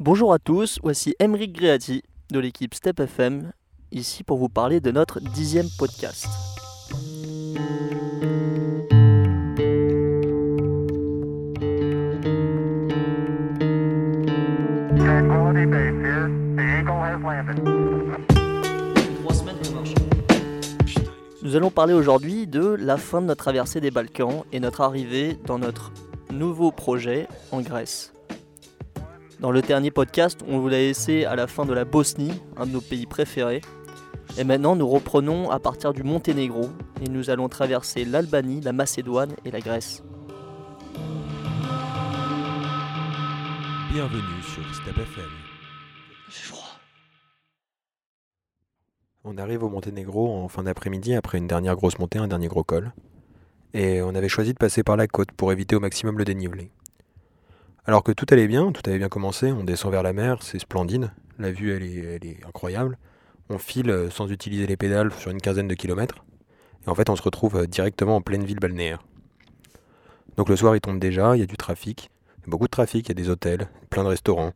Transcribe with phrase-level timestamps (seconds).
[0.00, 3.50] Bonjour à tous, voici Emeric Greati de l'équipe Step FM,
[3.90, 6.28] ici pour vous parler de notre dixième podcast.
[21.42, 25.36] Nous allons parler aujourd'hui de la fin de notre traversée des Balkans et notre arrivée
[25.44, 25.90] dans notre
[26.30, 28.12] nouveau projet en Grèce.
[29.40, 32.66] Dans le dernier podcast, on vous l'a laissé à la fin de la Bosnie, un
[32.66, 33.60] de nos pays préférés.
[34.36, 36.70] Et maintenant, nous reprenons à partir du Monténégro
[37.00, 40.02] et nous allons traverser l'Albanie, la Macédoine et la Grèce.
[43.92, 45.30] Bienvenue sur Step FM.
[49.22, 52.64] On arrive au Monténégro en fin d'après-midi après une dernière grosse montée, un dernier gros
[52.64, 52.92] col.
[53.72, 56.72] Et on avait choisi de passer par la côte pour éviter au maximum le dénivelé.
[57.88, 60.58] Alors que tout allait bien, tout avait bien commencé, on descend vers la mer, c'est
[60.58, 62.98] splendide, la vue elle est, incroyable.
[63.48, 66.22] On file euh, sans utiliser les pédales sur une quinzaine de kilomètres.
[66.84, 69.02] Et en fait on se retrouve euh, directement en pleine ville balnéaire.
[70.36, 72.10] Donc le soir il tombe déjà, il y a du trafic,
[72.46, 74.52] beaucoup de trafic, il y a des hôtels, plein de restaurants.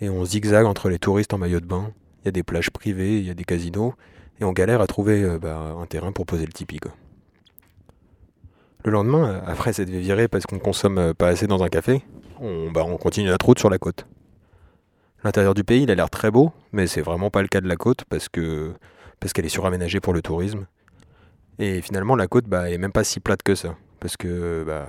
[0.00, 1.92] Et on zigzague entre les touristes en maillot de bain.
[2.22, 3.94] Il y a des plages privées, il y a des casinos.
[4.40, 6.78] Et on galère à trouver euh, bah, un terrain pour poser le tipi.
[6.78, 6.90] quoi.
[8.84, 11.68] Le lendemain, euh, après s'être fait virer parce qu'on consomme euh, pas assez dans un
[11.68, 12.02] café,
[12.40, 14.06] on, bah, on continue notre route sur la côte.
[15.24, 17.68] L'intérieur du pays, il a l'air très beau, mais c'est vraiment pas le cas de
[17.68, 18.72] la côte parce que
[19.20, 20.66] parce qu'elle est suraménagée pour le tourisme.
[21.60, 24.88] Et finalement, la côte, bah, elle est même pas si plate que ça, bah,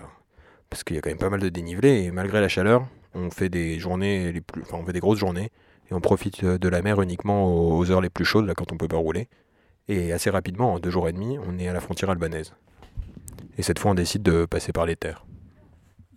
[0.69, 3.30] parce qu'il y a quand même pas mal de dénivelé et malgré la chaleur, on
[3.30, 5.52] fait des journées les enfin, on fait des grosses journées
[5.91, 8.55] et on profite euh, de la mer uniquement aux aux heures les plus chaudes, là,
[8.55, 9.28] quand on peut pas rouler.
[9.88, 12.55] Et assez rapidement, en deux jours et demi, on est à la frontière albanaise.
[13.58, 15.26] Et cette fois, on décide de passer par les terres.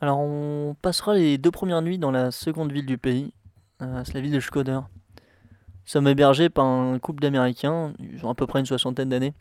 [0.01, 3.33] Alors on passera les deux premières nuits dans la seconde ville du pays,
[3.81, 4.81] euh, c'est la ville de Shkoder.
[4.83, 9.33] Nous sommes hébergés par un couple d'Américains, ils ont à peu près une soixantaine d'années.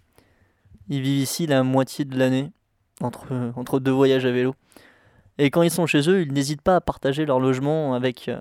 [0.88, 2.51] Ils vivent ici la moitié de l'année,
[3.01, 4.55] entre, euh, entre deux voyages à vélo.
[5.38, 8.39] Et quand ils sont chez eux, ils n'hésitent pas à partager leur logement avec, euh,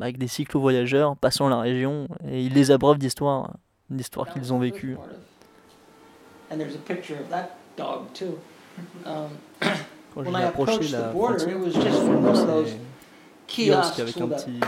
[0.00, 3.56] avec des cyclo-voyageurs passant la région, et ils les abreuvent d'histoires,
[3.90, 4.96] d'histoires qu'ils ont vécues.
[6.52, 8.38] And there's a picture of that dog too.
[9.04, 9.38] Um,
[10.14, 12.08] Quand When j'ai I approché approached la the border, frontière, it was j'ai just vu
[12.08, 12.74] one of ces those
[13.46, 14.60] kiosques kiosks avec with un a petit...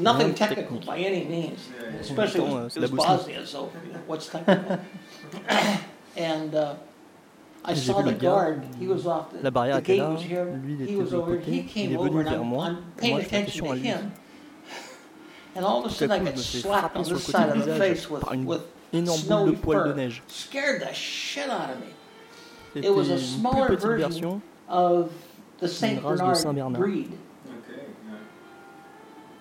[0.00, 0.86] nothing Rien de technical technique.
[0.86, 1.58] by any means,
[2.00, 3.16] especially Pourtant, euh, it c'est was la Bosnie.
[3.16, 3.70] Bosnia, so
[4.06, 4.78] what's technical?
[6.16, 6.74] and uh,
[7.64, 8.62] I J'ai saw vu the le gars, guard.
[8.78, 10.44] He was off the, La barrière the était gate là, was here.
[10.62, 11.38] lui il He était de was l'autre over.
[11.38, 13.20] côté, He il came est over, venu and vers I'm, moi, I'm et paying moi
[13.20, 13.82] je fais attention attention to à lui.
[13.82, 14.12] him.
[15.56, 16.98] And all of a Tout à sudden, I coup, je got me fais slapped frapper
[17.00, 18.60] on sur le this côté side du of the visage face with, par une with
[18.92, 19.94] énorme boule de snowy poils de fur.
[19.94, 20.22] neige.
[20.28, 21.92] Scared the shit out of me.
[22.82, 25.10] C'était It was a une plus petite version version, of
[25.60, 26.80] the Saint race de Bernard Saint-Bernard.
[26.80, 27.10] breed.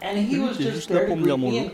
[0.01, 1.71] And he was était just juste là there to pour me dire greet me.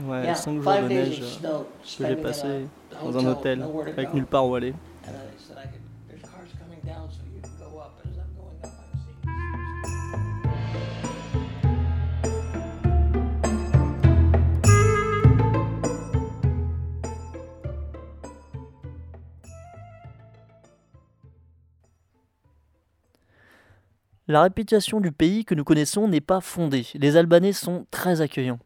[0.00, 1.66] Ouais, Yeah, 5 jours five de days neige of snow,
[1.98, 2.66] que j'ai passé
[3.02, 4.74] dans un hotel, hôtel avec nulle part où aller.
[24.28, 26.86] La réputation du pays que nous connaissons n'est pas fondée.
[26.94, 28.58] Les Albanais sont très accueillants.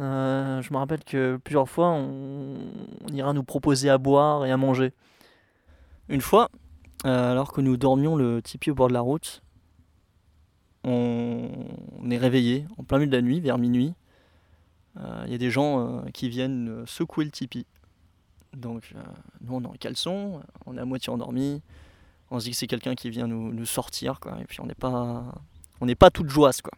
[0.00, 2.56] Euh, je me rappelle que plusieurs fois, on,
[3.12, 4.94] ira nous proposer à boire et à manger.
[6.08, 6.48] Une fois,
[7.04, 9.42] euh, alors que nous dormions le tipi au bord de la route,
[10.82, 11.50] on,
[12.10, 13.92] est réveillé en plein milieu de la nuit, vers minuit.
[14.98, 17.66] Euh, Il y a des gens qui viennent secouer le tipi.
[18.56, 18.94] Donc,
[19.42, 21.60] nous, on est en caleçon, on est à moitié endormi.
[22.30, 24.38] On se dit que c'est quelqu'un qui vient nous, sortir, quoi.
[24.40, 25.24] Et puis on n'est pas,
[25.80, 26.72] on n'est pas toute joisse, quoi.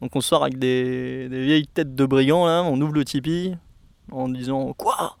[0.00, 3.54] Donc on sort avec des, vieilles têtes de brigands là, on ouvre le tipi
[4.10, 5.16] en disant quoi?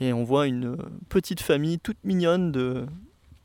[0.00, 0.76] Et on voit une
[1.08, 2.86] petite famille toute mignonne de,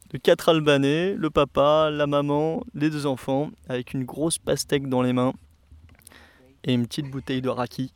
[0.09, 5.03] de quatre Albanais, le papa, la maman, les deux enfants, avec une grosse pastèque dans
[5.03, 5.33] les mains
[6.63, 7.93] et une petite bouteille de raki.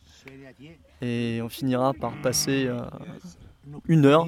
[1.02, 2.82] Et on finira par passer euh,
[3.88, 4.28] une heure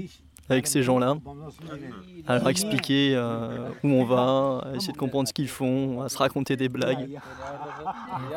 [0.50, 1.16] avec ces gens-là,
[2.28, 6.10] à leur expliquer euh, où on va, à essayer de comprendre ce qu'ils font, à
[6.10, 7.20] se raconter des blagues.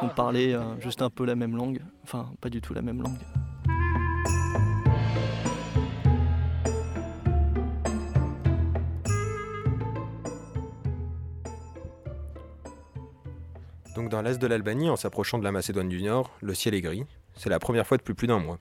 [0.03, 3.03] On parlait euh, juste un peu la même langue, enfin pas du tout la même
[3.03, 3.19] langue.
[13.97, 16.81] Donc dans l'est de l'Albanie, en s'approchant de la Macédoine du Nord, le ciel est
[16.81, 17.05] gris.
[17.35, 18.59] C'est la première fois depuis plus d'un mois.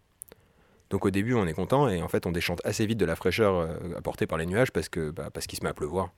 [0.89, 3.15] Donc au début, on est content et en fait, on déchante assez vite de la
[3.15, 3.67] fraîcheur euh,
[3.97, 6.11] apportée par les nuages parce que bah, parce qu'il se met à pleuvoir.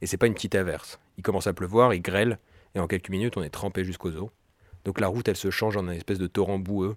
[0.00, 0.98] Et c'est pas une petite averse.
[1.18, 2.38] Il commence à pleuvoir, il grêle
[2.74, 4.30] et en quelques minutes, on est trempé jusqu'aux os.
[4.84, 6.96] Donc la route, elle se change en une espèce de torrent boueux.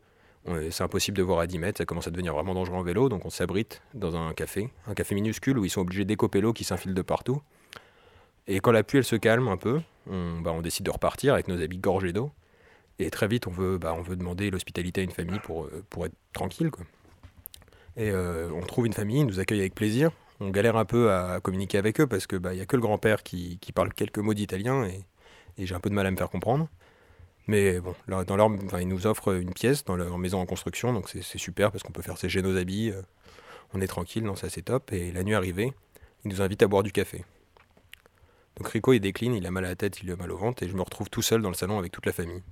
[0.72, 3.08] C'est impossible de voir à 10 mètres, ça commence à devenir vraiment dangereux en vélo,
[3.08, 6.54] donc on s'abrite dans un café, un café minuscule où ils sont obligés d'écoper l'eau
[6.54, 7.42] qui s'infile de partout.
[8.48, 9.80] Et quand la pluie elle se calme un peu,
[10.10, 12.32] on, bah, décide de repartir avec nos habits gorgés d'eau.
[12.98, 15.84] Et très vite, on veut, bah, on veut demander l'hospitalité à une famille pour, euh,
[16.06, 16.72] être tranquille.
[16.72, 16.86] Quoi.
[18.00, 20.12] Et euh, on trouve une famille, ils nous accueille avec plaisir.
[20.40, 23.24] On galère un peu à communiquer avec eux parce qu'il n'y a que le grand-père
[23.24, 25.04] qui, parle quelques mots d'italien et,
[25.58, 26.70] j'ai un peu de mal à me faire comprendre.
[27.48, 28.50] Mais bon, dans leur,
[28.80, 31.92] ils nous offrent une pièce dans leur maison en construction, donc c'est super parce qu'on
[31.92, 32.92] peut faire sécher nos habits.
[32.92, 33.02] euh,
[33.74, 34.94] on est tranquille, non, ça c'est top.
[34.94, 35.74] Et la nuit arrivée,
[36.24, 37.26] ils nous invitent à boire du café.
[38.56, 40.64] Donc Rico il décline, il a mal à la tête, il a mal au ventre
[40.64, 42.44] et je me retrouve tout seul dans le salon avec toute la famille.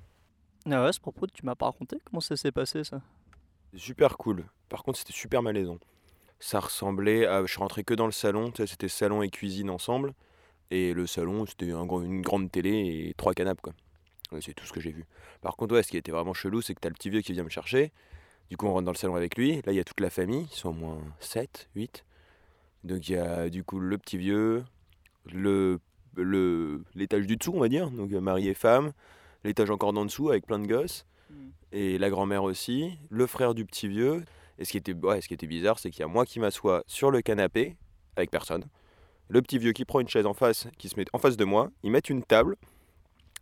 [0.66, 3.02] Ah ouais, à ce propos, tu m'as pas raconté comment ça s'est passé ça?
[3.78, 4.46] Super cool.
[4.70, 5.78] Par contre, c'était super malaisant.
[6.40, 7.42] Ça ressemblait à.
[7.46, 10.14] Je suis rentré que dans le salon, c'était salon et cuisine ensemble.
[10.70, 13.74] Et le salon, c'était une grande télé et trois canapes, quoi.
[14.42, 15.06] C'est tout ce que j'ai vu.
[15.42, 17.32] Par contre, ouais, ce qui était vraiment chelou, c'est que t'as le petit vieux qui
[17.32, 17.92] vient me chercher.
[18.50, 19.62] Du coup, on rentre dans le salon avec lui.
[19.66, 22.04] Là, il y a toute la famille, ils sont au moins 7, 8.
[22.84, 24.64] Donc, il y a du coup le petit vieux,
[25.26, 25.80] le
[26.16, 27.92] le- l'étage du dessous, on va dire.
[27.92, 28.92] Donc, euh, mari et femme.
[29.44, 31.06] L'étage encore d'en dessous avec plein de gosses
[31.72, 34.24] et la grand-mère aussi, le frère du petit vieux.
[34.60, 36.40] Et ce qui était, ouais, ce qui était bizarre, c'est qu'il y a moi qui
[36.40, 37.76] m'assois sur le canapé
[38.16, 38.66] avec personne.
[39.30, 41.46] Le petit vieux qui prend une chaise en face, qui se met en face de
[41.46, 42.56] moi, ils mettent une table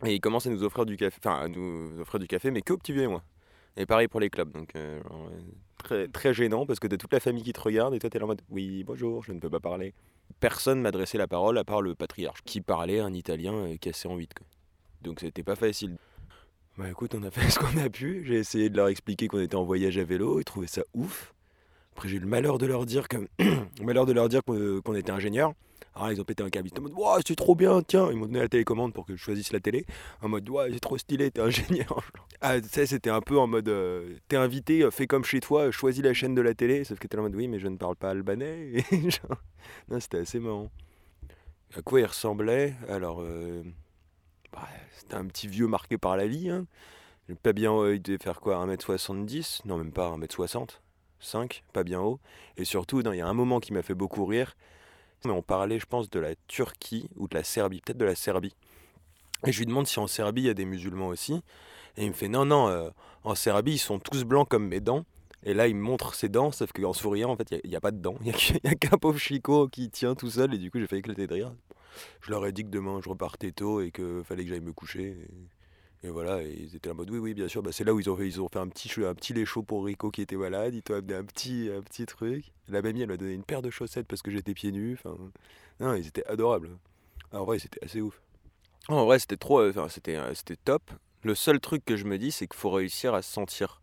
[0.04, 2.62] et ils commencent à nous offrir du café, enfin à nous offrir du café, mais
[2.62, 3.24] que au petit vieux et moi.
[3.78, 5.02] Et pareil pour les clubs, donc euh,
[5.78, 8.20] très, très gênant parce que t'as toute la famille qui te regarde et toi t'es
[8.20, 9.94] là en mode oui bonjour, je ne peux pas parler.
[10.40, 14.34] Personne m'adressait la parole à part le patriarche qui parlait un italien cassé en huit.
[14.34, 14.48] quoi.
[15.02, 15.98] Donc c'était pas facile.
[16.78, 18.24] Bah écoute, on a fait ce qu'on a pu.
[18.26, 20.40] J'ai essayé de leur expliquer qu'on était en voyage à vélo.
[20.40, 21.34] Ils trouvaient ça ouf.
[21.94, 23.08] Après, j'ai eu le malheur de leur dire
[23.82, 25.54] malheur de leur dire qu'on qu'on était ingénieur.
[25.96, 26.68] Alors ils ont pété un câble.
[26.68, 28.10] Ils étaient en mode Ouah, c'est trop bien, tiens.
[28.12, 29.86] Ils m'ont donné la télécommande pour que je choisisse la télé.
[30.22, 32.04] En mode Ouais, c'est trop stylé, t'es ingénieur.
[32.42, 35.40] ah, tu sais, c'était un peu en mode euh, T'es invité, euh, fais comme chez
[35.40, 36.84] toi, choisis la chaîne de la télé.
[36.84, 38.84] Sauf que t'es en mode Oui, mais je ne parle pas albanais.
[39.90, 40.70] Non, c'était assez marrant.
[41.76, 42.76] À quoi il ressemblait?
[42.88, 43.64] Alors, euh,
[44.56, 44.68] bah,
[44.98, 46.50] c'était un petit vieux marqué par la vie.
[46.50, 46.66] Hein.
[47.44, 50.80] Pas bien haut, il devait faire quoi 1m70 Non, même pas 1m60.
[51.20, 52.20] 5, pas bien haut.
[52.58, 54.56] Et surtout, il y a un moment qui m'a fait beaucoup rire.
[55.26, 58.16] Mais on parlait, je pense, de la Turquie ou de la Serbie, peut-être de la
[58.16, 58.56] Serbie.
[59.46, 61.42] Et je lui demande si en Serbie il y a des musulmans aussi.
[61.98, 62.90] Et il me fait non, non, euh,
[63.24, 65.06] en Serbie ils sont tous blancs comme mes dents.
[65.44, 67.82] Et là il me montre ses dents, sauf qu'en souriant en fait il n'y a,
[67.82, 68.18] pas de dents.
[68.22, 70.54] Il n'y a, qu'un pauvre chicot qui tient tout seul.
[70.54, 71.54] Et du coup j'ai fait éclater de rire.
[72.22, 74.74] Je leur ai dit que demain je repartais tôt et qu'il fallait que j'aille me
[74.74, 75.18] coucher.
[76.04, 77.64] Et, voilà, ils étaient en mode oui, oui, bien sûr.
[77.64, 79.34] Bah, c'est là où ils ont fait, ils ont fait un, petit, un petit
[79.66, 80.76] pour Rico qui était malade.
[80.76, 82.54] Ils t'ont amené un petit, un petit truc.
[82.68, 84.94] La mamie elle m'a donné une paire de chaussettes parce que j'étais pieds nus.
[84.94, 85.18] Enfin,
[85.80, 86.70] non, ils étaient adorables.
[87.32, 88.22] En vrai, c'était assez ouf.
[88.88, 89.60] En vrai, c'était trop.
[89.60, 90.92] euh, c'était, c'était top.
[91.24, 93.82] Le seul truc que je me dis, c'est qu'il faut réussir à se sentir.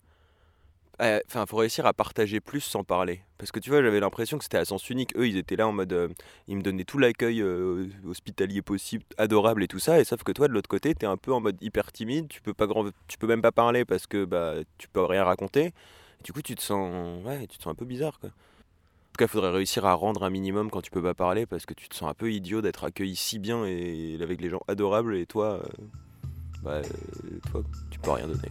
[1.00, 3.22] Enfin, faut réussir à partager plus sans parler.
[3.38, 5.16] Parce que tu vois, j'avais l'impression que c'était à sens unique.
[5.16, 5.92] Eux, ils étaient là en mode.
[5.92, 6.08] euh,
[6.46, 9.98] ils me donnaient tout l'accueil euh, hospitalier possible, adorable et tout ça.
[9.98, 12.28] Et sauf que toi, de l'autre côté, t'es un peu en mode hyper timide.
[12.28, 15.24] Tu peux pas grand, tu peux même pas parler parce que bah tu peux rien
[15.24, 15.72] raconter.
[16.22, 18.20] Du coup, tu te sens, ouais, tu te sens un peu bizarre.
[18.22, 21.44] En tout cas, il faudrait réussir à rendre un minimum quand tu peux pas parler
[21.44, 24.50] parce que tu te sens un peu idiot d'être accueilli si bien et avec les
[24.50, 25.62] gens adorables et toi, euh,
[26.62, 26.80] bah,
[27.50, 28.48] toi, tu peux rien donner.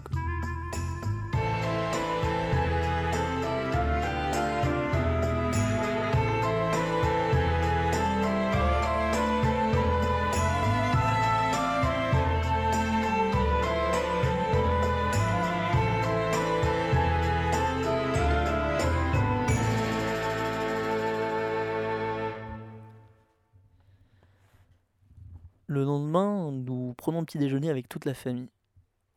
[25.71, 28.49] Le lendemain, nous prenons le petit déjeuner avec toute la famille.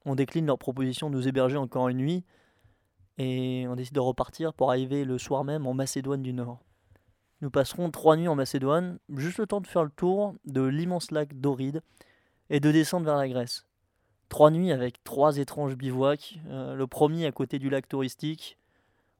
[0.05, 2.23] On décline leur proposition de nous héberger encore une nuit
[3.19, 6.61] et on décide de repartir pour arriver le soir même en Macédoine du Nord.
[7.41, 11.11] Nous passerons trois nuits en Macédoine, juste le temps de faire le tour de l'immense
[11.11, 11.83] lac d'Oride
[12.51, 13.67] et de descendre vers la Grèce.
[14.29, 16.39] Trois nuits avec trois étranges bivouacs.
[16.51, 18.59] euh, le premier à côté du lac touristique,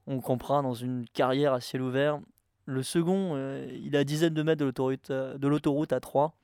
[0.07, 2.21] on campera dans une carrière à ciel ouvert.
[2.65, 5.99] Le second, euh, il est à dizaines de mètres de l'autoroute euh, de l'autoroute à
[5.99, 6.37] 3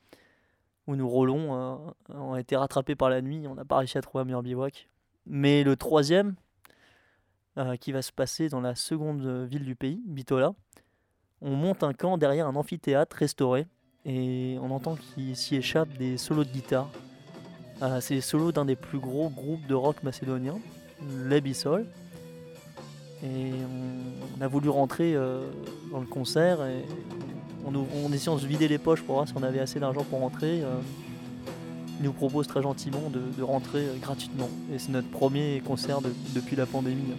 [0.87, 3.99] où nous roulons, euh, on a été rattrapés par la nuit, on n'a pas réussi
[3.99, 4.89] à trouver un meilleur bivouac.
[5.27, 6.35] Mais le troisième,
[7.59, 10.55] euh, qui va se passer dans la seconde ville du pays, Bitola,
[11.43, 13.67] on monte un camp derrière un amphithéâtre restauré
[14.05, 16.91] et on entend qu'il s'y échappe des solos de guitare.
[17.83, 20.59] Euh, c'est les solos d'un des plus gros groupes de rock macédonien,
[21.27, 21.87] les Bissol.
[23.23, 25.51] Et on, on a voulu rentrer euh,
[25.91, 26.85] dans le concert et
[27.67, 27.73] on,
[28.05, 30.63] on de se vider les poches pour voir si on avait assez d'argent pour rentrer.
[30.63, 30.81] euh,
[32.01, 34.49] ils nous propose très gentiment de, rentrer euh, gratuitement.
[34.75, 37.13] Et c'est notre premier concert de- depuis la pandémie.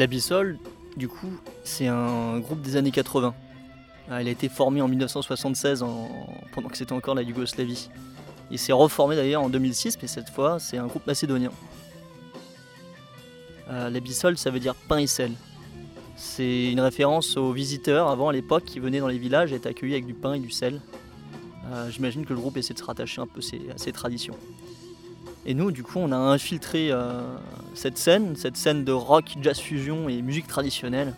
[0.00, 0.58] La Bissole,
[0.96, 1.28] du coup,
[1.62, 3.34] c'est un groupe des années 80.
[4.10, 6.08] Ah, Elle a été formée en 1976 en-
[6.52, 7.90] pendant que c'était encore la Yougoslavie.
[8.50, 11.50] Il s'est reformé d'ailleurs en 2006, mais cette fois c'est un groupe macédonien.
[13.70, 13.90] Euh,
[14.36, 15.32] ça veut dire pain et sel.
[16.16, 19.68] C'est une référence aux visiteurs avant à l'époque qui venaient dans les villages et étaient
[19.68, 20.80] accueillis avec du pain et du sel.
[21.70, 24.34] Euh, J'imagine que le groupe essaie de se rattacher un peu à ces traditions.
[25.46, 27.22] Et nous, du coup, on a infiltré euh,
[27.74, 31.14] cette scène, cette scène de rock, jazz fusion et musique traditionnelle.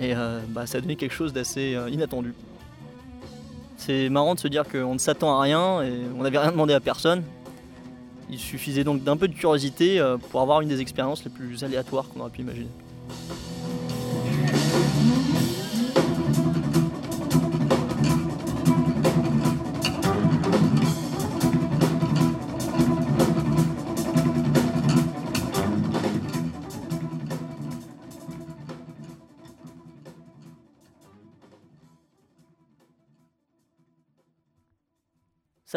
[0.00, 2.34] Et euh, bah, ça a donné quelque chose d'assez euh, inattendu.
[3.76, 6.74] C'est marrant de se dire qu'on ne s'attend à rien et on n'avait rien demandé
[6.74, 7.22] à personne.
[8.28, 12.06] Il suffisait donc d'un peu de curiosité pour avoir une des expériences les plus aléatoires
[12.08, 12.68] qu'on aurait pu imaginer.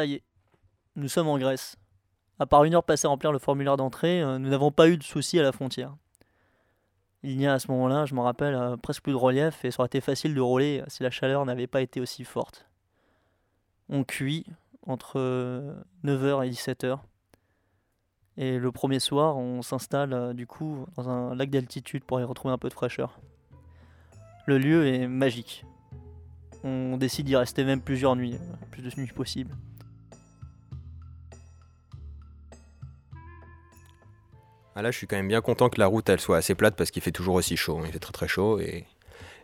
[0.01, 0.23] Ça y est,
[0.95, 1.77] nous sommes en Grèce.
[2.39, 4.97] À part une heure passée à remplir le formulaire d'entrée, euh, nous n'avons pas eu
[4.97, 5.95] de soucis à la frontière.
[7.21, 9.69] Il n'y a à ce moment-là, je m'en rappelle, euh, presque plus de relief et
[9.69, 12.65] ça aurait été facile de rouler euh, si la chaleur n'avait pas été aussi forte.
[13.89, 14.47] On cuit
[14.87, 15.19] entre
[16.03, 16.97] 9h et 17h.
[18.37, 22.55] Et le premier soir, on s'installe du coup dans un lac d'altitude pour y retrouver
[22.55, 23.19] un peu de fraîcheur.
[24.47, 25.63] Le lieu est magique.
[26.63, 28.39] On décide d'y rester même plusieurs nuits,
[28.71, 29.55] plus de nuits possible.
[34.75, 36.75] Ah là, je suis quand même bien content que la route elle soit assez plate
[36.75, 37.81] parce qu'il fait toujours aussi chaud.
[37.85, 38.85] Il fait très très chaud et,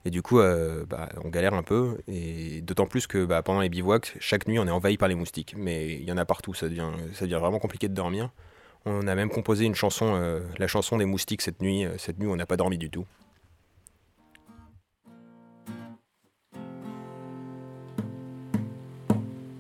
[0.06, 1.98] et du coup, euh, bah, on galère un peu.
[2.08, 5.16] Et d'autant plus que bah, pendant les bivouacs, chaque nuit, on est envahi par les
[5.16, 5.54] moustiques.
[5.58, 8.30] Mais il y en a partout, ça devient, ça devient vraiment compliqué de dormir.
[8.86, 11.86] On a même composé une chanson, euh, la chanson des moustiques cette nuit.
[11.86, 13.06] Euh, Cette nuit, on n'a pas dormi du tout.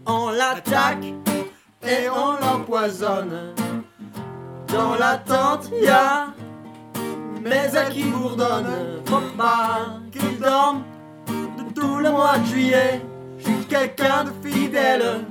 [0.05, 1.03] On l'attaque
[1.83, 3.53] et on l'empoisonne.
[4.67, 6.27] Dans la tente, y a
[7.41, 9.01] mes ailes qui bourdonnent.
[9.05, 10.83] Faut pas qu'il dorme
[11.27, 13.01] de tout le mois de juillet.
[13.38, 15.25] Je suis quelqu'un de fidèle,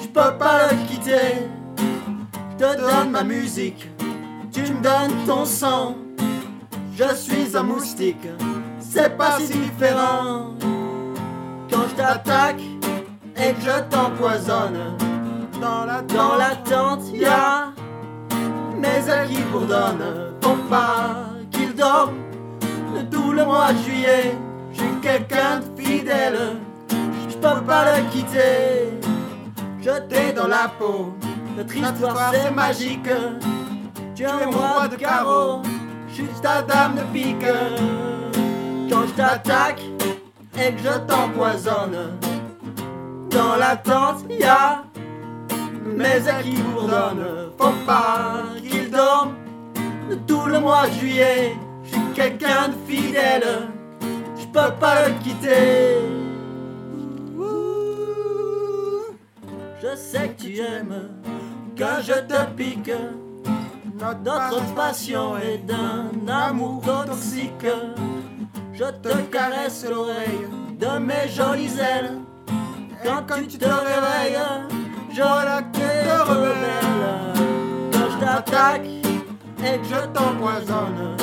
[0.00, 1.48] je peux pas le quitter.
[2.52, 3.88] Je te donne ma musique,
[4.52, 5.96] tu me donnes ton sang.
[6.94, 8.28] Je suis un moustique,
[8.78, 10.54] c'est pas si différent.
[11.70, 12.60] Quand je t'attaque
[13.36, 14.96] et que je t'empoisonne.
[15.60, 17.72] Dans la, dans tente, y a
[18.80, 20.34] mes ailes qui bourdonnent.
[20.42, 22.14] Faut pas qu'il dorme
[23.10, 24.36] tout le mois de juillet.
[24.72, 26.38] Je suis quelqu'un de fidèle,
[27.28, 28.98] je peux pas le quitter.
[29.82, 31.14] Jeté dans la peau,
[31.56, 33.08] notre histoire c'est magique.
[34.14, 35.62] Tu es un roi de carreau,
[36.08, 37.46] je suis ta dame de pique.
[38.90, 39.82] Quand je t'attaque
[40.58, 42.18] et que je t'empoisonne.
[43.30, 44.24] Dans la tente,
[45.96, 47.50] mes ailes qui bourdonnent.
[47.58, 49.34] Faut pas qu'il dorme
[50.26, 51.56] tout le mois de juillet.
[51.84, 53.68] Je suis quelqu'un de fidèle,
[54.38, 55.96] je peux pas le quitter.
[57.36, 59.14] Ouh,
[59.82, 61.08] Je sais que tu aimes
[61.76, 62.92] que je te pique.
[64.24, 67.66] Notre passion est d'un amour toxique.
[68.72, 70.46] Je te caresse l'oreille
[70.78, 72.12] de mes jolies ailes.
[73.02, 74.38] Quand tu te réveilles,
[75.12, 75.62] je la
[76.30, 77.90] rebelle.
[77.92, 81.16] Quand je t'attaque et que je t'empoisonne,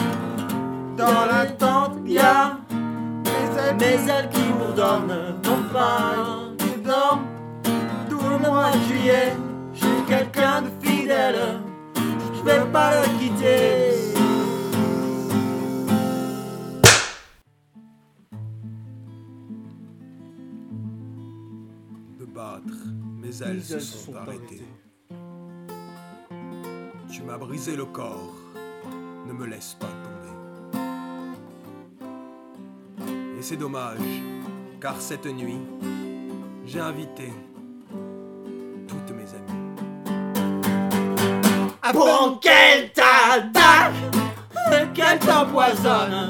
[0.95, 2.57] dans la tente, y a
[3.79, 5.35] mes ailes qui bourdonnent.
[5.43, 6.47] Non pas
[6.83, 7.25] dorment
[8.09, 9.33] tout le mois de juillet.
[9.73, 11.59] Je suis quelqu'un de fidèle,
[11.95, 14.13] je vais pas le quitter.
[22.19, 22.63] de battre,
[23.21, 24.63] mes ailes se sont arrêtées.
[27.17, 28.35] Tu m'as brisé le corps,
[29.25, 30.77] ne me laisse pas tomber.
[33.39, 33.97] Et c'est dommage,
[34.79, 35.57] Car cette nuit,
[36.63, 37.33] j'ai invité
[38.87, 39.65] toutes mes amies.
[41.81, 43.95] Avant qu'elle t'attaque,
[44.93, 46.27] qu'elle t'empoisonne.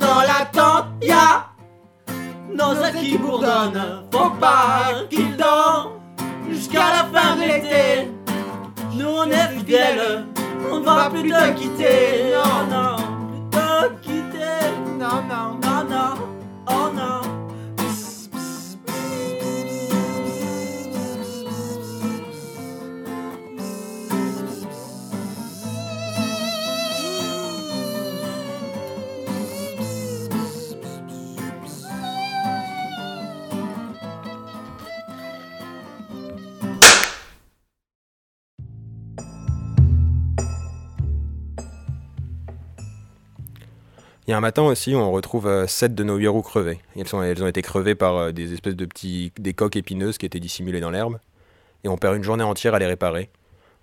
[0.00, 1.50] Dans la tente, y'a
[2.52, 4.02] nos qui bourdonnent.
[4.10, 5.92] Faut pas qu'ils dorment
[6.50, 8.17] jusqu'à la fin de l'été.
[9.10, 10.24] On est fidèles,
[10.70, 12.34] on ne va plus te quitter.
[44.38, 46.78] Un matin aussi, on retrouve euh, sept de nos huit roues crevées.
[46.94, 50.38] Elles, ont été crevées par euh, des espèces de petits des coques épineuses qui étaient
[50.38, 51.18] dissimulées dans l'herbe.
[51.82, 53.30] Et on perd une journée entière à les réparer.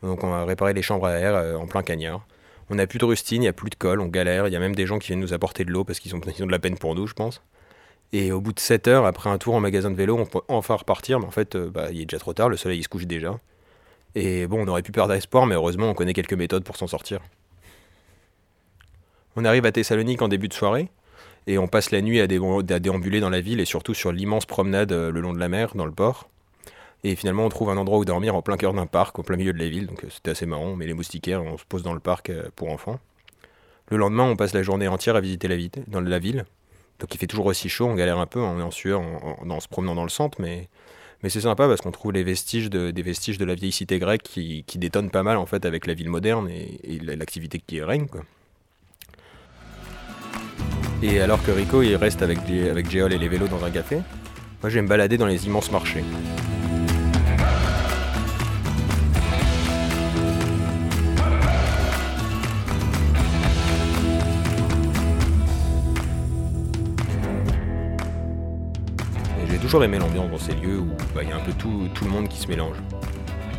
[0.02, 2.26] Donc on a réparé les chambres à air euh, en plein cagnard.
[2.70, 4.48] On n'a plus de rustine, il n'y a plus de colle, on galère.
[4.48, 6.20] Il y a même des gens qui viennent nous apporter de l'eau parce qu'ils ont,
[6.40, 7.42] de la peine pour nous, je pense.
[8.14, 10.40] Et au bout de 7 heures, après un tour en magasin de vélo, on peut
[10.48, 11.20] enfin repartir.
[11.20, 13.08] Mais en fait, euh, bah, il est déjà trop tard, le soleil il se couche
[13.08, 13.38] déjà.
[14.16, 16.88] Et bon, on aurait pu perdre espoir, mais heureusement, on connaît quelques méthodes pour s'en
[16.88, 17.20] sortir.
[19.36, 20.90] On arrive à Thessalonique en début de soirée,
[21.48, 22.40] et on passe la nuit à, dé-
[22.70, 25.50] à déambuler dans la ville et surtout sur l'immense promenade euh, le long de la
[25.50, 26.30] mer, dans le port.
[27.04, 29.38] Et finalement, on trouve un endroit où dormir en plein cœur d'un parc, au plein
[29.38, 30.68] milieu de la ville, donc euh, c'était assez marrant.
[30.68, 33.00] On met les moustiquaires, on se pose dans le parc euh, pour enfants.
[33.90, 36.46] Le lendemain, on passe la journée entière à visiter la ville, dans la ville.
[37.00, 39.60] Donc il fait toujours aussi chaud, on galère un peu, on est en sueur en,
[39.60, 40.70] se promenant dans le centre, mais,
[41.28, 45.24] c'est sympa parce qu'on trouve des vestiges de la vieille cité grecque qui, détonnent pas
[45.24, 48.08] mal en fait avec la ville moderne et, l'activité qui règne.
[51.04, 53.98] Et alors que Rico il reste avec, avec et les vélos dans un café,
[54.62, 56.04] moi je vais me balader dans les immenses marchés.
[69.48, 71.88] J'ai toujours aimé l'ambiance dans ces lieux où bah, il y a un peu tout,
[71.94, 72.78] tout le monde qui se mélange.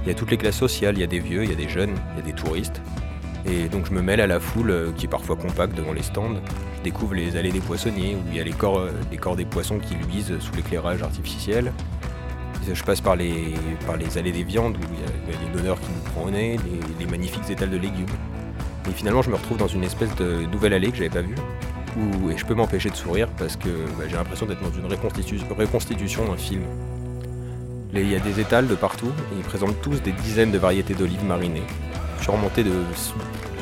[0.04, 1.56] Il y a toutes les classes sociales, il y a des vieux, il y a
[1.56, 2.80] des jeunes, il y a des touristes.
[3.44, 6.02] Et donc je me mêle à la foule euh, qui est parfois compacte devant les
[6.02, 6.40] stands.
[6.86, 9.44] Découvre les allées des poissonniers où il y a les corps, euh, les corps des
[9.44, 11.72] poissons qui luisent sous l'éclairage artificiel.
[12.72, 15.80] Je passe par les, par les allées des viandes où il y a, des donneurs
[15.80, 18.06] qui nous prend au nez, les, les magnifiques étals de légumes.
[18.88, 21.34] Et finalement je me retrouve dans une espèce de nouvelle allée que j'avais pas vue.
[22.32, 23.68] Et je peux m'empêcher de sourire parce que
[23.98, 26.62] bah, j'ai l'impression d'être dans une reconstitution, reconstitution d'un film.
[27.92, 30.58] Les- Il y a des étals de partout et ils présentent tous des dizaines de
[30.58, 31.64] variétés d'olives marinées,
[32.20, 32.74] surmontées de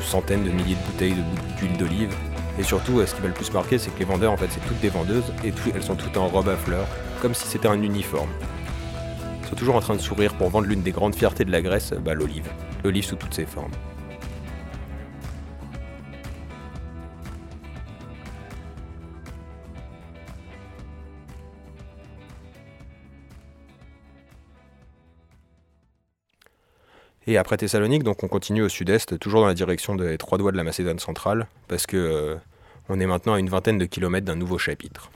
[0.03, 1.15] centaines de milliers de bouteilles
[1.57, 2.13] d'huile d'olive.
[2.57, 4.47] Et surtout, euh, ce qui m'a le plus marqué, c'est que les vendeurs, en fait,
[4.49, 6.87] c'est toutes des vendeuses et elles sont toutes en robe à fleurs,
[7.21, 8.29] comme si c'était un uniforme.
[9.43, 11.61] Ils sont toujours en train de sourire pour vendre l'une des grandes fiertés de la
[11.61, 12.49] Grèce, bah, l'olive.
[12.83, 13.71] L'olive sous toutes ses formes.
[27.27, 30.51] Et après Thessalonique, donc on continue au sud-est, toujours dans la direction des trois doigts
[30.51, 32.35] de la Macédoine centrale, parce que euh,
[32.87, 35.09] on est maintenant à une vingtaine de kilomètres d'un nouveau chapitre.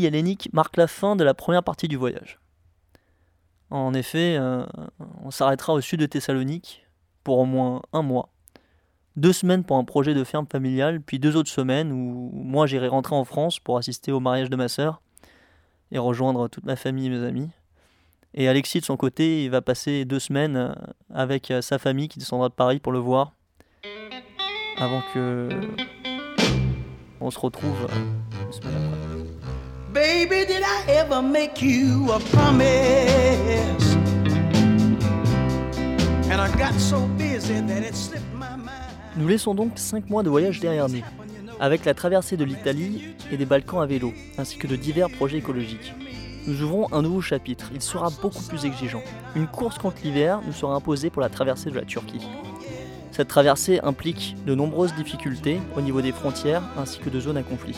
[0.00, 2.38] Pays hellénique marque la fin de la première partie du voyage.
[3.70, 4.64] En effet, euh,
[5.22, 6.86] on s'arrêtera au sud de Thessalonique
[7.22, 8.30] pour au moins un mois.
[9.16, 12.88] Deux semaines pour un projet de ferme familiale, puis deux autres semaines où moi j'irai
[12.88, 15.02] rentrer en France pour assister au mariage de ma sœur
[15.92, 17.50] et rejoindre toute ma famille et mes amis.
[18.32, 20.72] Et Alexis de son côté, il va passer deux semaines euh,
[21.12, 23.32] avec euh, sa famille qui descendra de Paris pour le voir
[24.78, 25.48] avant que
[27.20, 29.09] on se retrouve après.
[29.92, 33.96] Baby, did I ever make you a promise?
[36.30, 38.70] And I got so busy that it slipped my mind.
[39.16, 41.02] Nous laissons donc 5 mois de voyage derrière nous,
[41.58, 45.38] avec la traversée de l'Italie et des Balkans à vélo, ainsi que de divers projets
[45.38, 45.92] écologiques.
[46.46, 49.02] Nous ouvrons un nouveau chapitre, il sera beaucoup plus exigeant.
[49.34, 52.28] Une course contre l'hiver nous sera imposée pour la traversée de la Turquie.
[53.10, 57.42] Cette traversée implique de nombreuses difficultés au niveau des frontières ainsi que de zones à
[57.42, 57.76] conflit.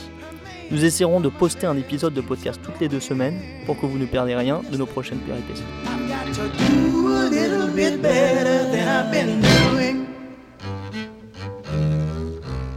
[0.71, 3.99] Nous essaierons de poster un épisode de podcast toutes les deux semaines pour que vous
[3.99, 5.63] ne perdez rien de nos prochaines péripéties.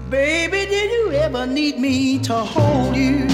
[0.09, 3.25] Baby, did you ever need me to hold you?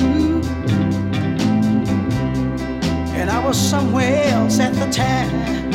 [3.16, 5.72] And I was somewhere else at the time,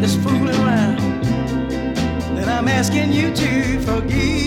[0.00, 0.98] just fooling around.
[2.34, 4.37] Then I'm asking you to forgive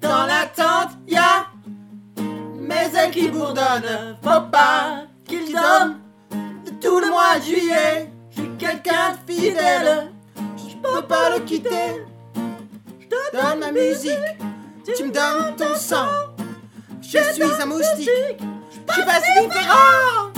[0.00, 1.46] Dans la tente, y a
[2.56, 4.16] mes ailes qui bourdonnent.
[4.22, 5.96] Faut pas qu'il dorme
[6.80, 8.12] tout le mois de juillet.
[8.30, 10.12] Je suis quelqu'un de fidèle,
[10.56, 12.04] je peux pas le quitter.
[13.00, 14.38] Je te donne ma musique,
[14.84, 16.06] tu me donnes ton sang.
[17.00, 18.08] Je suis un moustique,
[18.86, 20.30] je suis pas si différent.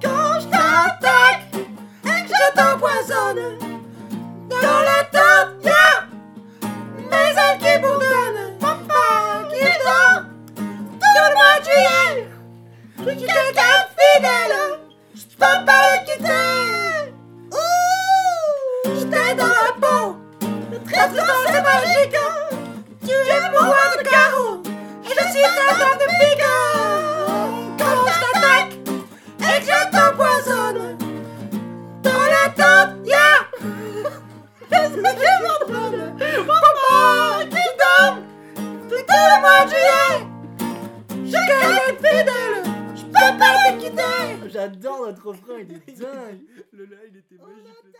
[0.00, 1.48] Quand je t'attaque
[2.04, 3.58] et que je t'empoisonne,
[4.48, 5.75] dans la tente,
[13.06, 14.56] Je suis quelqu'un fidèle,
[15.14, 17.12] je peux pas le quitter.
[17.52, 20.16] Ouh, j'étais dans la peau,
[20.84, 22.18] très très c'est magique.
[23.04, 24.60] Tu es mon roi de carreau,
[25.04, 26.46] je suis ta dame de pique.
[27.78, 28.74] Quand je t'attaque
[29.38, 30.84] et que je t'empoisonne,
[32.02, 33.32] dans la tente, y'a
[34.72, 36.12] ailes qui bourdonnent.
[36.46, 38.16] Papa qui dort
[38.88, 40.16] tout le mois de juillet.
[41.10, 41.56] Je de
[41.98, 42.45] fidèle, je
[43.38, 44.48] pas le quitter.
[44.50, 46.40] J'adore notre refrain, il est dingue.
[46.72, 47.96] Le live, il était magique.